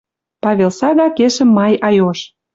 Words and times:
Павел 0.43 0.71
сага 0.79 1.07
кешӹм 1.17 1.49
Май 1.57 1.73
айош. 1.87 2.19